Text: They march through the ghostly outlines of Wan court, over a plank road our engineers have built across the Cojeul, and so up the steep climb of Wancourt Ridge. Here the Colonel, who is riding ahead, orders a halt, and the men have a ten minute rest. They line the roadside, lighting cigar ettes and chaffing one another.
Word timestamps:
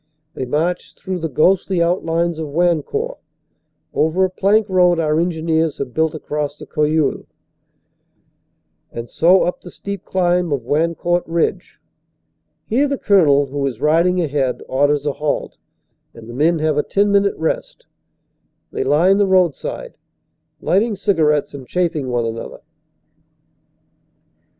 They 0.33 0.45
march 0.45 0.95
through 0.95 1.19
the 1.19 1.29
ghostly 1.29 1.79
outlines 1.79 2.39
of 2.39 2.47
Wan 2.47 2.81
court, 2.81 3.19
over 3.93 4.23
a 4.25 4.31
plank 4.31 4.67
road 4.67 4.99
our 4.99 5.19
engineers 5.19 5.77
have 5.77 5.93
built 5.93 6.15
across 6.15 6.57
the 6.57 6.65
Cojeul, 6.65 7.27
and 8.91 9.11
so 9.11 9.43
up 9.43 9.61
the 9.61 9.69
steep 9.69 10.03
climb 10.03 10.51
of 10.51 10.63
Wancourt 10.65 11.21
Ridge. 11.27 11.79
Here 12.65 12.87
the 12.87 12.97
Colonel, 12.97 13.45
who 13.45 13.63
is 13.67 13.79
riding 13.79 14.19
ahead, 14.19 14.63
orders 14.67 15.05
a 15.05 15.13
halt, 15.13 15.57
and 16.15 16.27
the 16.27 16.33
men 16.33 16.57
have 16.57 16.77
a 16.79 16.81
ten 16.83 17.11
minute 17.11 17.35
rest. 17.37 17.85
They 18.71 18.83
line 18.83 19.17
the 19.19 19.27
roadside, 19.27 19.97
lighting 20.61 20.95
cigar 20.95 21.27
ettes 21.31 21.53
and 21.53 21.67
chaffing 21.67 22.07
one 22.09 22.25
another. 22.25 22.61